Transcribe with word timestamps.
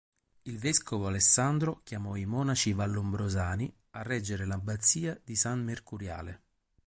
Il 0.41 0.57
vescovo 0.57 1.05
Alessandro 1.05 1.81
chiamò 1.83 2.15
i 2.15 2.25
monaci 2.25 2.73
Vallombrosani 2.73 3.71
a 3.91 4.01
reggere 4.01 4.45
l'Abbazia 4.45 5.15
di 5.23 5.35
San 5.35 5.63
Mercuriale. 5.63 6.41